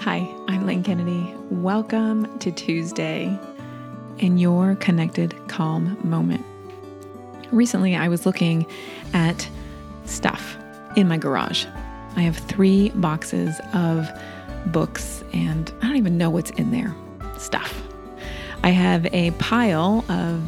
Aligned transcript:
Hi, 0.00 0.34
I'm 0.48 0.64
Lynn 0.64 0.82
Kennedy. 0.82 1.34
Welcome 1.50 2.38
to 2.38 2.50
Tuesday 2.50 3.38
in 4.16 4.38
your 4.38 4.76
connected 4.76 5.34
calm 5.46 5.98
moment. 6.02 6.42
Recently, 7.52 7.94
I 7.94 8.08
was 8.08 8.24
looking 8.24 8.64
at 9.12 9.46
stuff 10.06 10.56
in 10.96 11.06
my 11.06 11.18
garage. 11.18 11.66
I 12.16 12.22
have 12.22 12.38
three 12.38 12.88
boxes 12.94 13.60
of 13.74 14.08
books, 14.72 15.22
and 15.34 15.70
I 15.82 15.88
don't 15.88 15.96
even 15.96 16.16
know 16.16 16.30
what's 16.30 16.50
in 16.52 16.70
there. 16.70 16.96
Stuff. 17.36 17.86
I 18.64 18.70
have 18.70 19.04
a 19.12 19.32
pile 19.32 20.02
of 20.08 20.40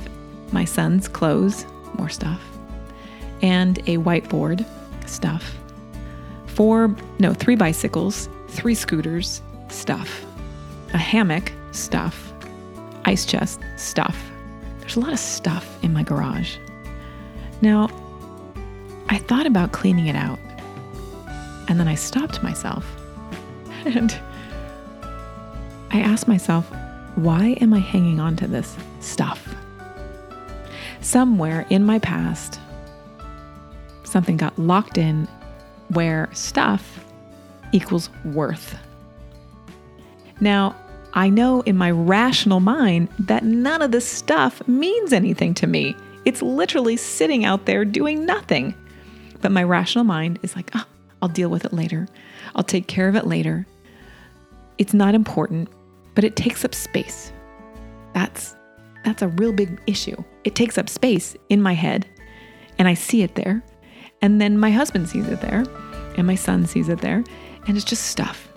my 0.50 0.64
son's 0.64 1.08
clothes, 1.08 1.66
more 1.98 2.08
stuff, 2.08 2.40
and 3.42 3.80
a 3.80 3.98
whiteboard, 3.98 4.64
stuff. 5.06 5.54
Four, 6.46 6.96
no, 7.18 7.34
three 7.34 7.56
bicycles, 7.56 8.30
three 8.52 8.74
scooters, 8.74 9.42
stuff, 9.68 10.24
a 10.92 10.98
hammock, 10.98 11.52
stuff, 11.72 12.32
ice 13.06 13.24
chest, 13.24 13.60
stuff. 13.76 14.16
There's 14.80 14.96
a 14.96 15.00
lot 15.00 15.12
of 15.12 15.18
stuff 15.18 15.66
in 15.82 15.92
my 15.92 16.02
garage. 16.02 16.58
Now, 17.62 17.88
I 19.08 19.18
thought 19.18 19.46
about 19.46 19.72
cleaning 19.72 20.06
it 20.06 20.16
out, 20.16 20.38
and 21.68 21.80
then 21.80 21.88
I 21.88 21.94
stopped 21.94 22.42
myself 22.42 22.84
and 23.84 24.16
I 25.90 26.00
asked 26.00 26.28
myself, 26.28 26.70
why 27.14 27.56
am 27.60 27.72
I 27.72 27.78
hanging 27.78 28.20
on 28.20 28.36
to 28.36 28.46
this 28.46 28.76
stuff? 29.00 29.54
Somewhere 31.00 31.66
in 31.70 31.84
my 31.84 31.98
past, 31.98 32.60
something 34.04 34.36
got 34.36 34.58
locked 34.58 34.98
in 34.98 35.26
where 35.88 36.28
stuff 36.32 37.01
equals 37.72 38.10
worth. 38.24 38.78
Now, 40.40 40.76
I 41.14 41.28
know 41.28 41.60
in 41.62 41.76
my 41.76 41.90
rational 41.90 42.60
mind 42.60 43.08
that 43.18 43.44
none 43.44 43.82
of 43.82 43.92
this 43.92 44.08
stuff 44.08 44.66
means 44.66 45.12
anything 45.12 45.54
to 45.54 45.66
me. 45.66 45.94
It's 46.24 46.40
literally 46.40 46.96
sitting 46.96 47.44
out 47.44 47.66
there 47.66 47.84
doing 47.84 48.24
nothing. 48.24 48.74
But 49.40 49.52
my 49.52 49.62
rational 49.62 50.04
mind 50.04 50.38
is 50.42 50.56
like, 50.56 50.70
oh, 50.74 50.86
I'll 51.20 51.28
deal 51.28 51.50
with 51.50 51.64
it 51.64 51.72
later. 51.72 52.08
I'll 52.54 52.62
take 52.62 52.86
care 52.86 53.08
of 53.08 53.16
it 53.16 53.26
later. 53.26 53.66
It's 54.78 54.94
not 54.94 55.14
important, 55.14 55.68
but 56.14 56.24
it 56.24 56.36
takes 56.36 56.64
up 56.64 56.74
space. 56.74 57.32
That's 58.14 58.56
that's 59.04 59.22
a 59.22 59.28
real 59.28 59.52
big 59.52 59.80
issue. 59.86 60.16
It 60.44 60.54
takes 60.54 60.78
up 60.78 60.88
space 60.88 61.36
in 61.48 61.60
my 61.60 61.72
head, 61.72 62.06
and 62.78 62.86
I 62.86 62.94
see 62.94 63.22
it 63.22 63.34
there. 63.34 63.62
And 64.22 64.40
then 64.40 64.58
my 64.58 64.70
husband 64.70 65.08
sees 65.08 65.26
it 65.28 65.40
there, 65.40 65.64
and 66.16 66.26
my 66.26 66.36
son 66.36 66.66
sees 66.66 66.88
it 66.88 67.00
there, 67.00 67.24
and 67.66 67.76
it's 67.76 67.84
just 67.84 68.04
stuff. 68.06 68.48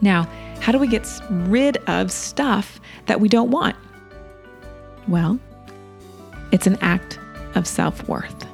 Now, 0.00 0.24
how 0.60 0.72
do 0.72 0.78
we 0.78 0.86
get 0.86 1.06
rid 1.30 1.76
of 1.88 2.10
stuff 2.10 2.80
that 3.06 3.20
we 3.20 3.28
don't 3.28 3.50
want? 3.50 3.76
Well, 5.08 5.38
it's 6.52 6.66
an 6.66 6.78
act 6.80 7.18
of 7.54 7.66
self 7.66 8.06
worth 8.08 8.46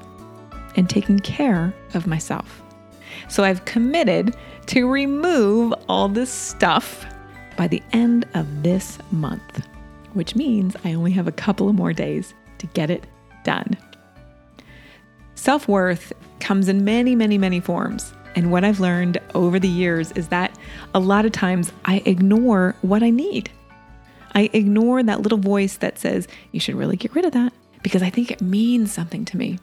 and 0.76 0.88
taking 0.88 1.18
care 1.18 1.74
of 1.94 2.06
myself. 2.06 2.62
So 3.28 3.44
I've 3.44 3.64
committed 3.64 4.36
to 4.66 4.88
remove 4.88 5.74
all 5.88 6.08
this 6.08 6.30
stuff 6.30 7.04
by 7.56 7.68
the 7.68 7.82
end 7.92 8.26
of 8.34 8.62
this 8.62 8.98
month, 9.10 9.66
which 10.14 10.34
means 10.34 10.76
I 10.84 10.94
only 10.94 11.10
have 11.12 11.28
a 11.28 11.32
couple 11.32 11.68
of 11.68 11.74
more 11.74 11.92
days 11.92 12.34
to 12.58 12.66
get 12.68 12.90
it 12.90 13.06
done. 13.44 13.76
Self 15.34 15.68
worth 15.68 16.12
comes 16.38 16.68
in 16.68 16.84
many, 16.84 17.14
many, 17.14 17.38
many 17.38 17.60
forms. 17.60 18.12
And 18.34 18.52
what 18.52 18.64
I've 18.64 18.80
learned 18.80 19.18
over 19.34 19.58
the 19.58 19.68
years 19.68 20.12
is 20.12 20.28
that 20.28 20.56
a 20.94 21.00
lot 21.00 21.24
of 21.24 21.32
times 21.32 21.72
I 21.84 22.02
ignore 22.04 22.74
what 22.82 23.02
I 23.02 23.10
need. 23.10 23.50
I 24.34 24.50
ignore 24.52 25.02
that 25.02 25.22
little 25.22 25.38
voice 25.38 25.76
that 25.78 25.98
says, 25.98 26.28
you 26.52 26.60
should 26.60 26.76
really 26.76 26.96
get 26.96 27.14
rid 27.14 27.24
of 27.24 27.32
that 27.32 27.52
because 27.82 28.02
I 28.02 28.10
think 28.10 28.30
it 28.30 28.40
means 28.40 28.92
something 28.92 29.24
to 29.26 29.36
me. 29.36 29.58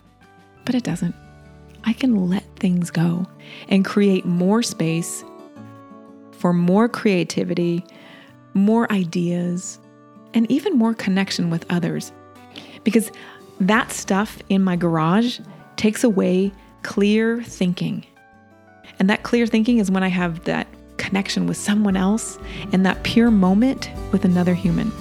But 0.65 0.75
it 0.75 0.83
doesn't. 0.83 1.15
I 1.85 1.93
can 1.93 2.27
let 2.27 2.43
things 2.57 2.91
go 2.91 3.25
and 3.69 3.85
create 3.85 4.25
more 4.25 4.61
space 4.61 5.23
for 6.31 6.51
more 6.51 6.89
creativity, 6.89 7.85
more 8.53 8.91
ideas, 8.91 9.79
and 10.33 10.49
even 10.51 10.77
more 10.77 10.93
connection 10.93 11.49
with 11.49 11.65
others. 11.69 12.11
Because 12.83 13.11
that 13.61 13.91
stuff 13.91 14.39
in 14.49 14.61
my 14.61 14.75
garage 14.75 15.39
takes 15.77 16.03
away 16.03 16.51
clear 16.83 17.41
thinking. 17.41 18.05
And 18.99 19.09
that 19.09 19.23
clear 19.23 19.45
thinking 19.45 19.77
is 19.77 19.91
when 19.91 20.03
I 20.03 20.07
have 20.07 20.43
that 20.45 20.67
connection 20.97 21.47
with 21.47 21.57
someone 21.57 21.95
else 21.95 22.39
and 22.71 22.85
that 22.85 23.03
pure 23.03 23.31
moment 23.31 23.89
with 24.11 24.25
another 24.25 24.53
human. 24.53 24.91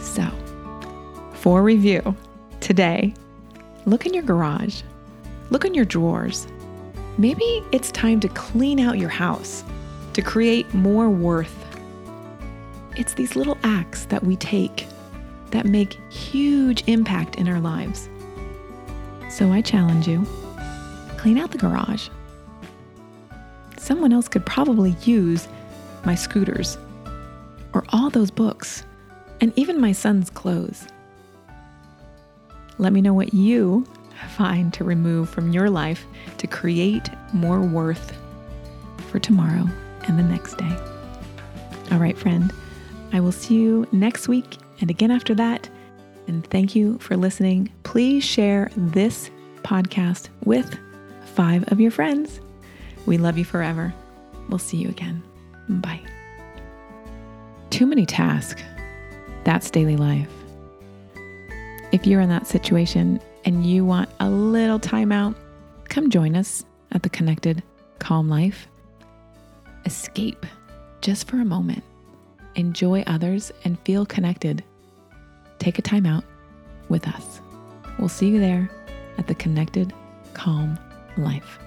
So, 0.00 0.28
for 1.34 1.62
review, 1.62 2.14
today, 2.60 3.14
look 3.86 4.06
in 4.06 4.14
your 4.14 4.22
garage, 4.22 4.82
look 5.50 5.64
in 5.64 5.74
your 5.74 5.84
drawers. 5.84 6.46
Maybe 7.18 7.64
it's 7.72 7.90
time 7.90 8.20
to 8.20 8.28
clean 8.28 8.80
out 8.80 8.98
your 8.98 9.08
house 9.08 9.64
to 10.14 10.22
create 10.22 10.72
more 10.72 11.10
worth. 11.10 11.56
It's 12.96 13.14
these 13.14 13.36
little 13.36 13.58
acts 13.62 14.06
that 14.06 14.22
we 14.22 14.36
take 14.36 14.86
that 15.50 15.66
make 15.66 15.98
huge 16.10 16.84
impact 16.86 17.36
in 17.36 17.48
our 17.48 17.60
lives. 17.60 18.08
So 19.28 19.52
I 19.52 19.60
challenge 19.60 20.08
you 20.08 20.26
clean 21.16 21.38
out 21.38 21.50
the 21.50 21.58
garage 21.58 22.08
someone 23.80 24.12
else 24.12 24.28
could 24.28 24.44
probably 24.44 24.94
use 25.02 25.48
my 26.04 26.14
scooters 26.14 26.78
or 27.72 27.84
all 27.90 28.10
those 28.10 28.30
books 28.30 28.84
and 29.40 29.52
even 29.56 29.80
my 29.80 29.92
son's 29.92 30.30
clothes. 30.30 30.86
Let 32.78 32.92
me 32.92 33.00
know 33.00 33.14
what 33.14 33.34
you 33.34 33.86
find 34.36 34.72
to 34.74 34.84
remove 34.84 35.30
from 35.30 35.52
your 35.52 35.70
life 35.70 36.06
to 36.38 36.46
create 36.46 37.08
more 37.32 37.60
worth 37.60 38.16
for 39.10 39.18
tomorrow 39.18 39.66
and 40.06 40.18
the 40.18 40.22
next 40.22 40.58
day. 40.58 40.76
All 41.90 41.98
right, 41.98 42.16
friend, 42.16 42.52
I 43.12 43.20
will 43.20 43.32
see 43.32 43.54
you 43.54 43.86
next 43.92 44.28
week 44.28 44.58
and 44.80 44.90
again 44.90 45.10
after 45.10 45.34
that. 45.34 45.68
And 46.26 46.46
thank 46.46 46.76
you 46.76 46.98
for 46.98 47.16
listening. 47.16 47.72
Please 47.82 48.24
share 48.24 48.70
this 48.76 49.30
podcast 49.62 50.28
with 50.44 50.78
five 51.34 51.70
of 51.72 51.80
your 51.80 51.90
friends. 51.90 52.40
We 53.06 53.18
love 53.18 53.38
you 53.38 53.44
forever. 53.44 53.92
We'll 54.48 54.58
see 54.58 54.76
you 54.76 54.88
again. 54.88 55.22
Bye. 55.68 56.00
Too 57.70 57.86
many 57.86 58.06
tasks. 58.06 58.62
That's 59.44 59.70
daily 59.70 59.96
life. 59.96 60.30
If 61.92 62.06
you're 62.06 62.20
in 62.20 62.28
that 62.28 62.46
situation 62.46 63.20
and 63.44 63.66
you 63.66 63.84
want 63.84 64.10
a 64.20 64.28
little 64.28 64.78
time 64.78 65.12
out, 65.12 65.34
come 65.88 66.10
join 66.10 66.36
us 66.36 66.64
at 66.92 67.02
the 67.02 67.08
Connected 67.08 67.62
Calm 67.98 68.28
Life. 68.28 68.68
Escape 69.86 70.44
just 71.00 71.28
for 71.28 71.36
a 71.40 71.44
moment. 71.44 71.82
Enjoy 72.56 73.02
others 73.06 73.52
and 73.64 73.78
feel 73.80 74.04
connected. 74.04 74.62
Take 75.58 75.78
a 75.78 75.82
time 75.82 76.06
out 76.06 76.24
with 76.88 77.06
us. 77.06 77.40
We'll 77.98 78.08
see 78.08 78.28
you 78.28 78.40
there 78.40 78.70
at 79.18 79.26
the 79.26 79.34
Connected 79.34 79.92
Calm 80.34 80.78
Life. 81.16 81.58